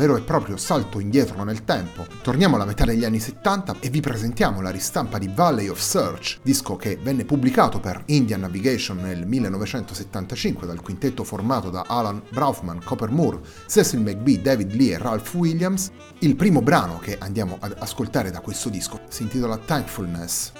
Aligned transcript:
vero 0.00 0.16
e 0.16 0.22
proprio 0.22 0.56
salto 0.56 0.98
indietro 0.98 1.44
nel 1.44 1.62
tempo. 1.62 2.06
Torniamo 2.22 2.56
alla 2.56 2.64
metà 2.64 2.86
degli 2.86 3.04
anni 3.04 3.20
70 3.20 3.76
e 3.80 3.90
vi 3.90 4.00
presentiamo 4.00 4.62
la 4.62 4.70
ristampa 4.70 5.18
di 5.18 5.28
Valley 5.28 5.68
of 5.68 5.78
Search, 5.78 6.38
disco 6.40 6.74
che 6.76 6.96
venne 7.02 7.26
pubblicato 7.26 7.80
per 7.80 8.04
Indian 8.06 8.40
Navigation 8.40 8.96
nel 8.96 9.26
1975 9.26 10.66
dal 10.66 10.80
quintetto 10.80 11.22
formato 11.22 11.68
da 11.68 11.84
Alan 11.86 12.22
Braufman, 12.30 12.82
Copper 12.82 13.10
Moore, 13.10 13.40
Cecil 13.66 14.00
McBee, 14.00 14.40
David 14.40 14.72
Lee 14.72 14.94
e 14.94 14.98
Ralph 14.98 15.34
Williams. 15.34 15.90
Il 16.20 16.34
primo 16.34 16.62
brano 16.62 16.98
che 16.98 17.18
andiamo 17.18 17.58
ad 17.60 17.76
ascoltare 17.78 18.30
da 18.30 18.40
questo 18.40 18.70
disco 18.70 19.00
si 19.10 19.24
intitola 19.24 19.58
Thankfulness. 19.58 20.59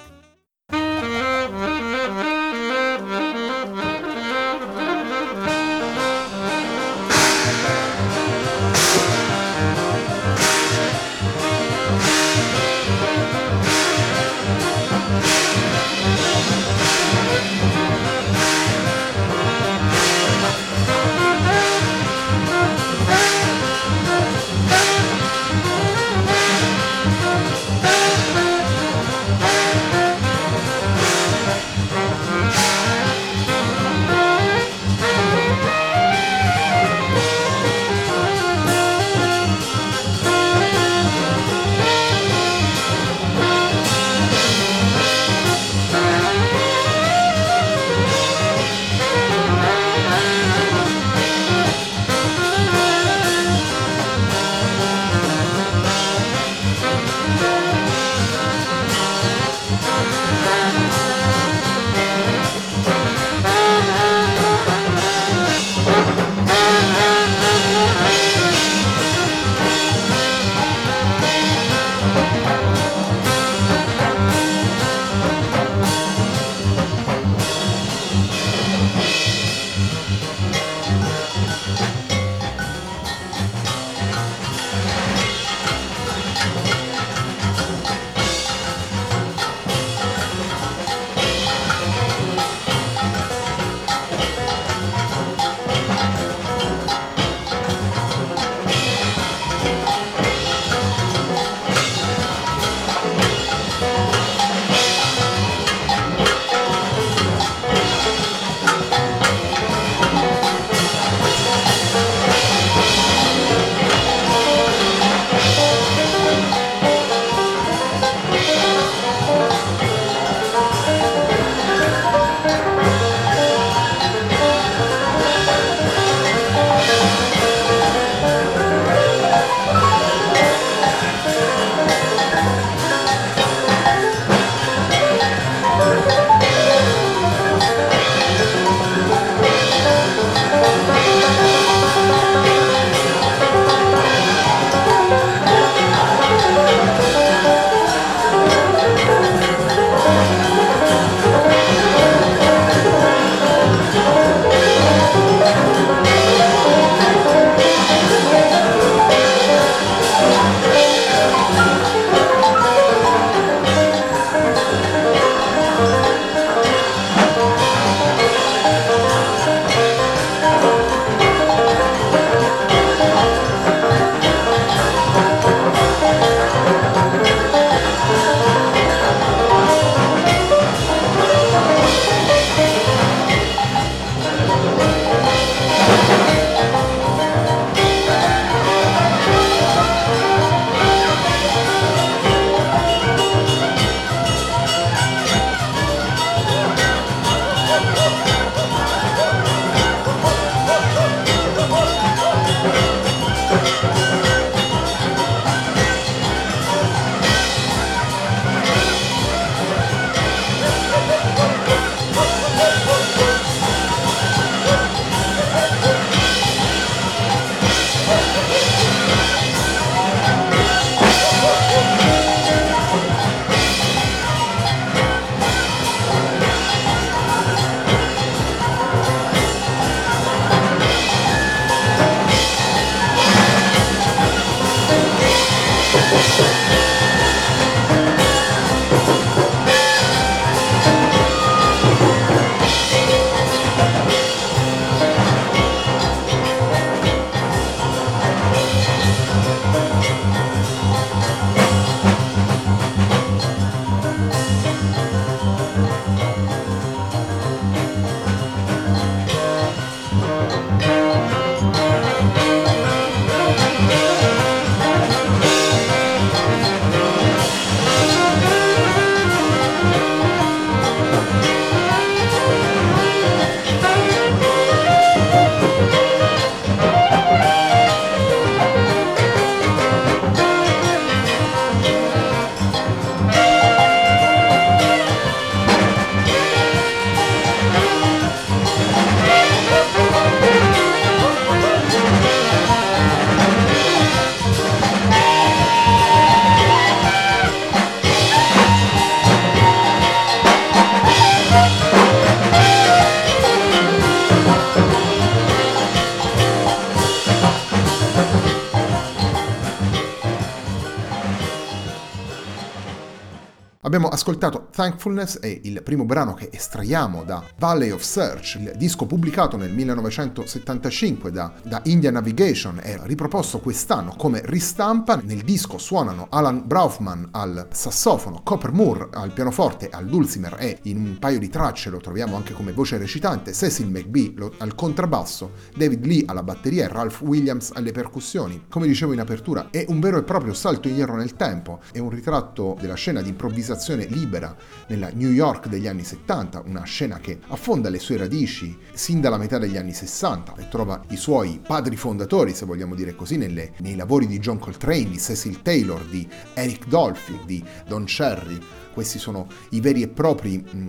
Ascoltato 314.41 314.69
Thankfulness 314.71 315.39
è 315.39 315.59
il 315.63 315.83
primo 315.83 316.05
brano 316.05 316.33
che 316.33 316.49
estraiamo 316.51 317.23
da 317.23 317.43
Valley 317.59 317.91
of 317.91 318.01
Search, 318.01 318.55
il 318.55 318.73
disco 318.75 319.05
pubblicato 319.05 319.55
nel 319.55 319.71
1975 319.71 321.31
da, 321.31 321.53
da 321.61 321.81
India 321.85 322.09
Navigation 322.09 322.79
e 322.81 322.99
riproposto 323.03 323.59
quest'anno 323.59 324.15
come 324.17 324.41
ristampa. 324.45 325.19
Nel 325.23 325.41
disco 325.43 325.77
suonano 325.77 326.27
Alan 326.31 326.63
Braufman 326.65 327.27
al 327.31 327.67
sassofono, 327.71 328.41
Copper 328.43 328.71
Moore 328.71 329.09
al 329.11 329.31
pianoforte, 329.31 329.89
al 329.89 330.07
dulcimer 330.07 330.55
e 330.57 330.79
in 330.83 330.97
un 330.97 331.19
paio 331.19 331.37
di 331.37 331.49
tracce 331.49 331.91
lo 331.91 331.99
troviamo 331.99 332.35
anche 332.35 332.53
come 332.53 332.71
voce 332.71 332.97
recitante, 332.97 333.53
Cecil 333.53 333.89
McBee 333.89 334.33
al 334.57 334.73
contrabbasso, 334.73 335.51
David 335.75 336.05
Lee 336.05 336.23
alla 336.25 336.41
batteria 336.43 336.85
e 336.85 336.87
Ralph 336.87 337.21
Williams 337.21 337.71
alle 337.73 337.91
percussioni. 337.91 338.65
Come 338.69 338.87
dicevo 338.87 339.13
in 339.13 339.19
apertura, 339.19 339.67
è 339.69 339.85
un 339.89 339.99
vero 339.99 340.17
e 340.17 340.23
proprio 340.23 340.53
salto 340.53 340.87
indietro 340.87 341.15
nel 341.15 341.35
tempo, 341.35 341.79
è 341.91 341.99
un 341.99 342.09
ritratto 342.09 342.75
della 342.79 342.95
scena 342.95 343.21
di 343.21 343.29
improvvisazione 343.29 343.49
improvvisazione 343.51 344.05
libera 344.31 344.55
nella 344.87 345.09
New 345.13 345.29
York 345.29 345.67
degli 345.67 345.87
anni 345.87 346.05
70, 346.05 346.63
una 346.65 346.83
scena 346.83 347.19
che 347.19 347.39
affonda 347.49 347.89
le 347.89 347.99
sue 347.99 348.15
radici 348.15 348.77
sin 348.93 349.19
dalla 349.19 349.37
metà 349.37 349.57
degli 349.57 349.75
anni 349.75 349.91
60 349.91 350.55
e 350.55 350.69
trova 350.69 351.01
i 351.09 351.17
suoi 351.17 351.59
padri 351.65 351.97
fondatori, 351.97 352.53
se 352.53 352.65
vogliamo 352.65 352.95
dire 352.95 353.13
così, 353.13 353.35
nelle, 353.35 353.73
nei 353.79 353.95
lavori 353.95 354.27
di 354.27 354.39
John 354.39 354.57
Coltrane, 354.57 355.09
di 355.09 355.19
Cecil 355.19 355.61
Taylor, 355.61 356.01
di 356.05 356.25
Eric 356.53 356.87
Dolphy, 356.87 357.39
di 357.45 357.63
Don 357.85 358.05
Cherry. 358.05 358.57
Questi 358.93 359.19
sono 359.19 359.47
i 359.71 359.81
veri 359.81 360.01
e 360.01 360.07
propri 360.07 360.57
mh, 360.57 360.77
mm, 360.77 360.87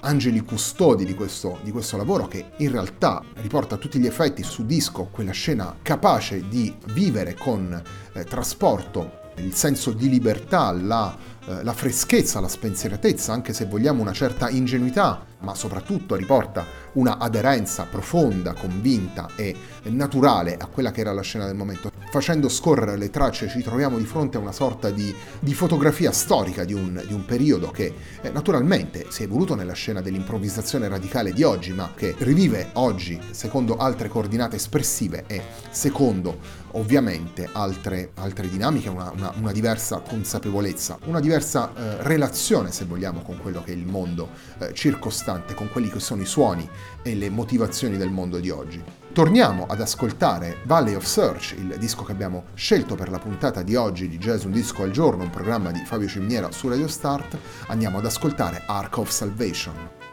angeli 0.00 0.40
custodi 0.40 1.04
di 1.04 1.14
questo, 1.14 1.58
di 1.62 1.70
questo 1.70 1.96
lavoro 1.96 2.26
che 2.26 2.52
in 2.58 2.70
realtà 2.70 3.22
riporta 3.36 3.74
a 3.74 3.78
tutti 3.78 3.98
gli 3.98 4.06
effetti 4.06 4.42
su 4.42 4.64
disco 4.64 5.08
quella 5.10 5.32
scena 5.32 5.76
capace 5.82 6.48
di 6.48 6.74
vivere 6.92 7.34
con 7.34 7.82
eh, 8.14 8.24
trasporto 8.24 9.22
il 9.36 9.54
senso 9.54 9.92
di 9.92 10.08
libertà, 10.08 10.72
la 10.72 11.32
eh, 11.46 11.62
la 11.62 11.74
freschezza, 11.74 12.40
la 12.40 12.48
spensieratezza, 12.48 13.32
anche 13.32 13.52
se 13.52 13.66
vogliamo 13.66 14.00
una 14.00 14.14
certa 14.14 14.48
ingenuità, 14.48 15.26
ma 15.40 15.54
soprattutto 15.54 16.14
riporta 16.14 16.64
una 16.92 17.18
aderenza 17.18 17.84
profonda, 17.84 18.54
convinta 18.54 19.28
e 19.36 19.54
naturale 19.84 20.56
a 20.56 20.66
quella 20.66 20.90
che 20.90 21.02
era 21.02 21.12
la 21.12 21.20
scena 21.20 21.44
del 21.44 21.54
momento. 21.54 21.90
Facendo 22.10 22.48
scorrere 22.48 22.96
le 22.96 23.10
tracce 23.10 23.48
ci 23.48 23.60
troviamo 23.60 23.98
di 23.98 24.06
fronte 24.06 24.38
a 24.38 24.40
una 24.40 24.52
sorta 24.52 24.88
di, 24.88 25.14
di 25.38 25.52
fotografia 25.52 26.12
storica 26.12 26.64
di 26.64 26.72
un, 26.72 27.02
di 27.06 27.12
un 27.12 27.26
periodo 27.26 27.70
che 27.70 27.92
eh, 28.22 28.30
naturalmente 28.30 29.06
si 29.10 29.22
è 29.22 29.24
evoluto 29.26 29.54
nella 29.54 29.74
scena 29.74 30.00
dell'improvvisazione 30.00 30.88
radicale 30.88 31.32
di 31.32 31.42
oggi, 31.42 31.72
ma 31.72 31.92
che 31.94 32.14
rivive 32.18 32.70
oggi 32.74 33.20
secondo 33.32 33.76
altre 33.76 34.08
coordinate 34.08 34.56
espressive 34.56 35.24
e 35.26 35.42
secondo 35.70 36.62
ovviamente 36.74 37.48
altre, 37.52 38.10
altre 38.14 38.48
dinamiche, 38.48 38.88
una, 38.88 39.10
una, 39.10 39.32
una, 39.36 39.52
diversa 39.52 40.00
consapevolezza, 40.00 40.98
una 41.04 41.20
diversa 41.20 41.72
eh, 41.74 42.02
relazione 42.02 42.72
se 42.72 42.84
vogliamo 42.84 43.22
con 43.22 43.38
quello 43.38 43.62
che 43.62 43.72
è 43.72 43.74
il 43.74 43.86
mondo 43.86 44.30
eh, 44.58 44.72
circostante, 44.72 45.54
con 45.54 45.68
quelli 45.70 45.88
che 45.88 46.00
sono 46.00 46.22
i 46.22 46.26
suoni 46.26 46.68
e 47.02 47.14
le 47.14 47.30
motivazioni 47.30 47.96
del 47.96 48.10
mondo 48.10 48.38
di 48.38 48.50
oggi. 48.50 48.82
Torniamo 49.12 49.66
ad 49.66 49.80
ascoltare 49.80 50.58
Valley 50.64 50.94
of 50.94 51.04
Search, 51.04 51.54
il 51.56 51.76
disco 51.78 52.02
che 52.02 52.12
abbiamo 52.12 52.46
scelto 52.54 52.96
per 52.96 53.10
la 53.10 53.18
puntata 53.18 53.62
di 53.62 53.76
oggi 53.76 54.08
di 54.08 54.18
Jazz 54.18 54.44
Un 54.44 54.50
Disco 54.50 54.82
al 54.82 54.90
Giorno, 54.90 55.22
un 55.22 55.30
programma 55.30 55.70
di 55.70 55.84
Fabio 55.84 56.08
Ciminiera 56.08 56.50
su 56.50 56.68
Radio 56.68 56.88
Start. 56.88 57.38
Andiamo 57.68 57.98
ad 57.98 58.06
ascoltare 58.06 58.62
Ark 58.66 58.98
of 58.98 59.10
Salvation. 59.10 60.03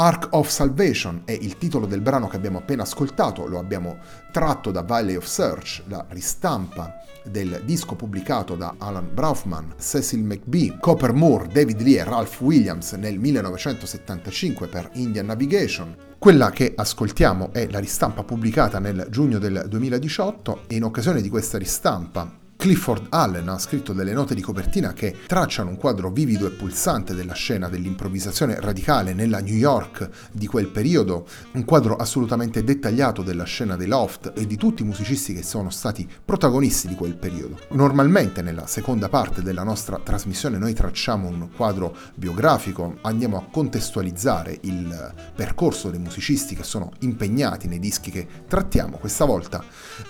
Ark 0.00 0.28
of 0.30 0.48
Salvation 0.48 1.22
è 1.24 1.32
il 1.32 1.58
titolo 1.58 1.84
del 1.84 2.00
brano 2.00 2.28
che 2.28 2.36
abbiamo 2.36 2.58
appena 2.58 2.84
ascoltato, 2.84 3.48
lo 3.48 3.58
abbiamo 3.58 3.98
tratto 4.30 4.70
da 4.70 4.82
Valley 4.82 5.16
of 5.16 5.24
Search, 5.24 5.82
la 5.88 6.06
ristampa 6.10 7.02
del 7.24 7.62
disco 7.64 7.96
pubblicato 7.96 8.54
da 8.54 8.76
Alan 8.78 9.12
Braufman, 9.12 9.74
Cecil 9.76 10.22
McBee, 10.22 10.78
Copper 10.78 11.12
Moore, 11.12 11.48
David 11.48 11.80
Lee 11.80 11.98
e 11.98 12.04
Ralph 12.04 12.40
Williams 12.40 12.92
nel 12.92 13.18
1975 13.18 14.68
per 14.68 14.88
Indian 14.92 15.26
Navigation. 15.26 15.96
Quella 16.16 16.50
che 16.50 16.74
ascoltiamo 16.76 17.52
è 17.52 17.68
la 17.68 17.80
ristampa 17.80 18.22
pubblicata 18.22 18.78
nel 18.78 19.08
giugno 19.10 19.40
del 19.40 19.64
2018 19.66 20.62
e 20.68 20.76
in 20.76 20.84
occasione 20.84 21.20
di 21.20 21.28
questa 21.28 21.58
ristampa 21.58 22.37
Clifford 22.58 23.06
Allen 23.10 23.48
ha 23.50 23.58
scritto 23.60 23.92
delle 23.92 24.12
note 24.12 24.34
di 24.34 24.40
copertina 24.40 24.92
che 24.92 25.14
tracciano 25.28 25.70
un 25.70 25.76
quadro 25.76 26.10
vivido 26.10 26.44
e 26.44 26.50
pulsante 26.50 27.14
della 27.14 27.32
scena 27.32 27.68
dell'improvvisazione 27.68 28.58
radicale 28.58 29.14
nella 29.14 29.38
New 29.38 29.54
York 29.54 30.10
di 30.32 30.48
quel 30.48 30.66
periodo, 30.66 31.24
un 31.52 31.64
quadro 31.64 31.94
assolutamente 31.94 32.64
dettagliato 32.64 33.22
della 33.22 33.44
scena 33.44 33.76
dei 33.76 33.86
loft 33.86 34.32
e 34.34 34.44
di 34.44 34.56
tutti 34.56 34.82
i 34.82 34.86
musicisti 34.86 35.34
che 35.34 35.44
sono 35.44 35.70
stati 35.70 36.06
protagonisti 36.24 36.88
di 36.88 36.96
quel 36.96 37.14
periodo. 37.14 37.60
Normalmente 37.70 38.42
nella 38.42 38.66
seconda 38.66 39.08
parte 39.08 39.40
della 39.40 39.62
nostra 39.62 40.00
trasmissione 40.02 40.58
noi 40.58 40.74
tracciamo 40.74 41.28
un 41.28 41.50
quadro 41.54 41.96
biografico, 42.16 42.96
andiamo 43.02 43.36
a 43.36 43.44
contestualizzare 43.48 44.58
il 44.62 45.14
percorso 45.32 45.90
dei 45.90 46.00
musicisti 46.00 46.56
che 46.56 46.64
sono 46.64 46.90
impegnati 47.02 47.68
nei 47.68 47.78
dischi 47.78 48.10
che 48.10 48.26
trattiamo. 48.48 48.96
Questa 48.96 49.24
volta 49.24 49.62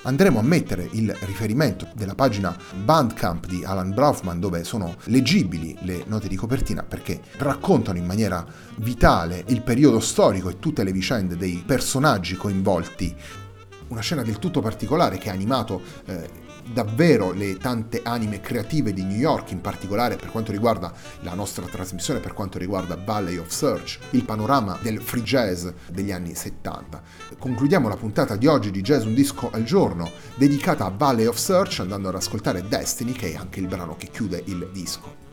andremo 0.05 0.39
a 0.39 0.43
mettere 0.43 0.89
il 0.93 1.15
riferimento 1.27 1.89
della 1.95 2.15
pagina 2.15 2.37
pagina 2.39 2.57
Bandcamp 2.85 3.47
di 3.47 3.65
Alan 3.65 3.93
Braufman 3.93 4.39
dove 4.39 4.65
sono 4.65 4.97
leggibili 5.05 5.77
le 5.81 6.05
note 6.07 6.29
di 6.29 6.37
copertina 6.37 6.85
perché 6.85 7.21
raccontano 7.39 7.99
in 7.99 8.07
maniera 8.07 8.47
vitale 8.77 9.43
il 9.49 9.63
periodo 9.63 10.01
storico 10.01 10.49
e 10.49 10.59
tutte 10.59 10.85
le 10.85 10.93
vicende 10.93 11.37
dei 11.37 11.63
personaggi 11.67 12.37
coinvolti. 12.37 13.15
Una 13.89 14.01
scena 14.01 14.23
del 14.23 14.39
tutto 14.39 14.61
particolare 14.61 15.19
che 15.19 15.31
ha 15.31 15.33
animato 15.33 15.81
eh, 16.07 16.47
davvero 16.73 17.33
le 17.33 17.57
tante 17.57 18.01
anime 18.03 18.41
creative 18.41 18.93
di 18.93 19.03
New 19.03 19.17
York, 19.17 19.51
in 19.53 19.61
particolare 19.61 20.17
per 20.17 20.31
quanto 20.31 20.53
riguarda 20.53 20.93
la 21.21 21.35
nostra 21.35 21.67
trasmissione, 21.67 22.21
per 22.21 22.33
quanto 22.33 22.59
riguarda 22.59 22.97
Valley 22.97 23.37
of 23.37 23.49
Search, 23.49 23.99
il 24.11 24.25
panorama 24.25 24.79
del 24.83 25.01
free 25.01 25.23
jazz 25.23 25.67
degli 25.91 26.13
anni 26.13 26.35
70. 26.35 27.03
Concludiamo 27.39 27.89
la 27.89 27.97
puntata 27.97 28.37
di 28.37 28.47
oggi 28.47 28.71
di 28.71 28.81
Jazz 28.81 29.05
Un 29.05 29.15
Disco 29.15 29.51
al 29.51 29.65
Giorno, 29.65 30.11
dedicata 30.37 30.85
a 30.85 30.91
Valley 30.91 31.27
of 31.27 31.37
Search, 31.37 31.81
andando 31.81 32.09
ad 32.09 32.15
ascoltare 32.15 32.67
Destiny, 32.67 33.13
che 33.13 33.33
è 33.33 33.37
anche 33.37 33.61
il 33.61 33.67
brano 33.67 33.97
che 33.97 34.09
chiude 34.09 34.43
il 34.47 34.69
disco. 34.73 35.28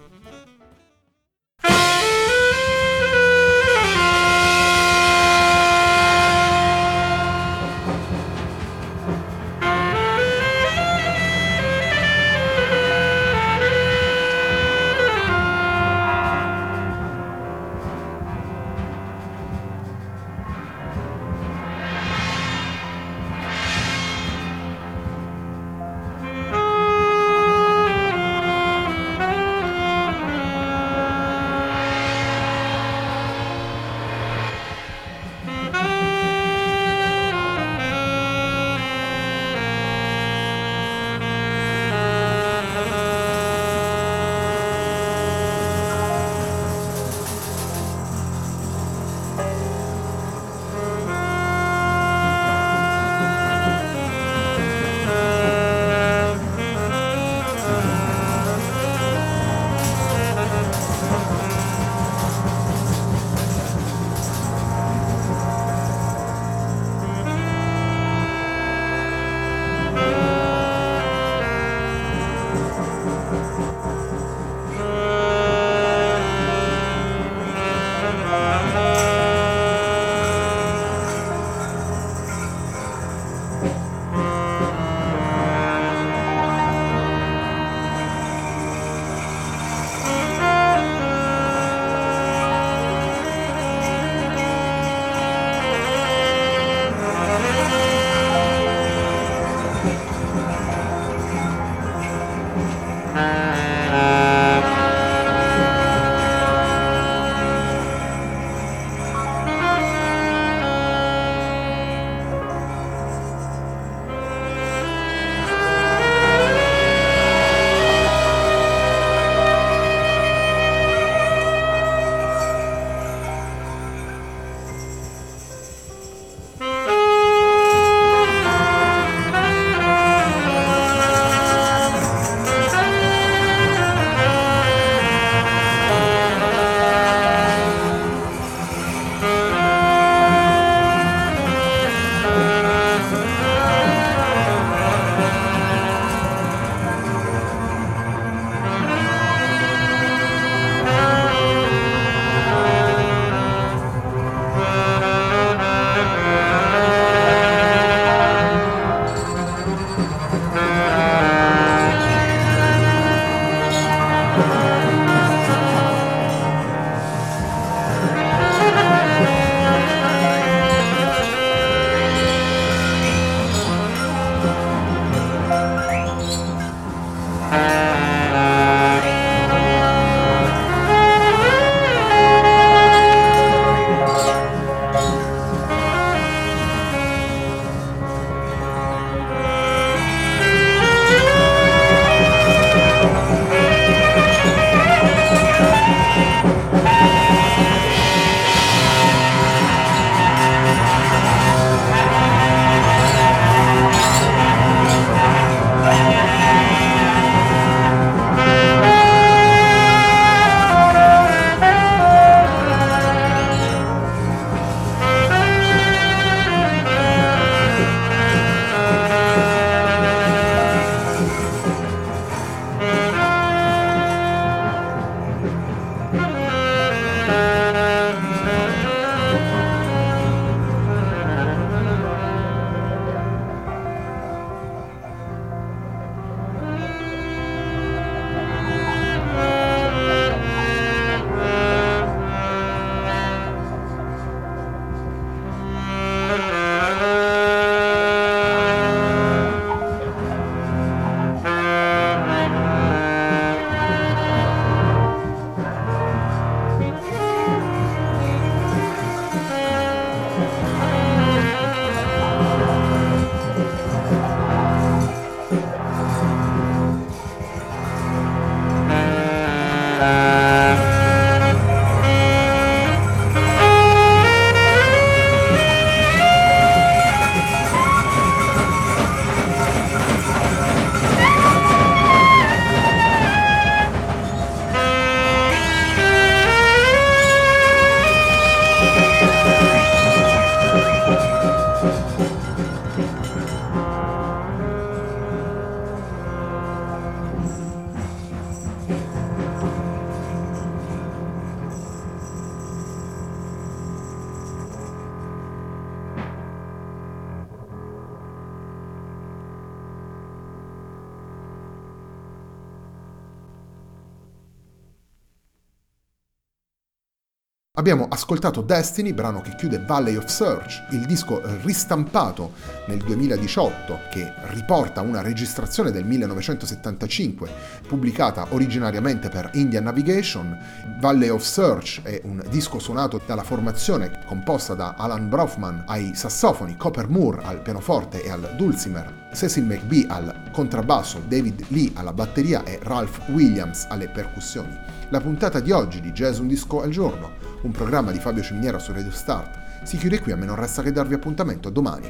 Abbiamo 317.77 318.07
ascoltato 318.09 318.61
Destiny, 318.61 319.11
brano 319.11 319.41
che 319.41 319.53
chiude 319.55 319.79
Valley 319.79 320.15
of 320.15 320.27
Search, 320.27 320.85
il 320.91 321.05
disco 321.05 321.41
ristampato 321.63 322.53
nel 322.87 322.99
2018 322.99 323.99
che 324.09 324.31
riporta 324.53 325.01
una 325.01 325.21
registrazione 325.21 325.91
del 325.91 326.05
1975 326.05 327.49
pubblicata 327.85 328.47
originariamente 328.51 329.27
per 329.27 329.49
Indian 329.55 329.83
Navigation. 329.83 330.57
Valley 331.01 331.27
of 331.27 331.43
Search 331.43 332.01
è 332.03 332.21
un 332.23 332.41
disco 332.49 332.79
suonato 332.79 333.19
dalla 333.25 333.43
formazione 333.43 334.23
composta 334.25 334.73
da 334.73 334.93
Alan 334.97 335.27
Brofman 335.27 335.83
ai 335.87 336.15
sassofoni, 336.15 336.77
Copper 336.77 337.09
Moore 337.09 337.43
al 337.43 337.61
pianoforte 337.61 338.23
e 338.23 338.29
al 338.29 338.53
dulcimer, 338.55 339.27
Cecil 339.33 339.65
McBee 339.65 340.05
al 340.07 340.49
contrabbasso, 340.53 341.21
David 341.27 341.65
Lee 341.67 341.91
alla 341.95 342.13
batteria 342.13 342.63
e 342.63 342.79
Ralph 342.81 343.27
Williams 343.27 343.85
alle 343.89 344.07
percussioni. 344.07 344.73
La 345.09 345.19
puntata 345.19 345.59
di 345.59 345.71
oggi 345.71 345.99
di 345.99 346.13
Jazz 346.13 346.39
Un 346.39 346.47
Disco 346.47 346.81
al 346.81 346.89
Giorno 346.89 347.44
un 347.65 347.71
programma 347.71 348.11
di 348.11 348.19
Fabio 348.19 348.43
Ciminiera 348.43 348.77
su 348.77 348.93
Radio 348.93 349.09
Start, 349.09 349.83
si 349.83 349.97
chiude 349.97 350.19
qui, 350.19 350.31
a 350.31 350.35
me 350.35 350.45
non 350.45 350.55
resta 350.55 350.83
che 350.83 350.91
darvi 350.91 351.15
appuntamento 351.15 351.71
domani. 351.71 352.07